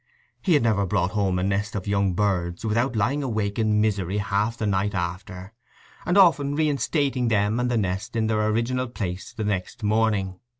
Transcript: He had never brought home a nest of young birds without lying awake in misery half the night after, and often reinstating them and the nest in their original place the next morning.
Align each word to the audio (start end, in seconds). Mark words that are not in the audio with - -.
He 0.41 0.55
had 0.55 0.63
never 0.63 0.87
brought 0.87 1.11
home 1.11 1.37
a 1.37 1.43
nest 1.43 1.75
of 1.75 1.85
young 1.85 2.15
birds 2.15 2.65
without 2.65 2.95
lying 2.95 3.21
awake 3.21 3.59
in 3.59 3.79
misery 3.79 4.17
half 4.17 4.57
the 4.57 4.65
night 4.65 4.95
after, 4.95 5.53
and 6.07 6.17
often 6.17 6.55
reinstating 6.55 7.27
them 7.27 7.59
and 7.59 7.69
the 7.69 7.77
nest 7.77 8.15
in 8.15 8.25
their 8.25 8.47
original 8.47 8.87
place 8.87 9.31
the 9.31 9.43
next 9.45 9.83
morning. 9.83 10.39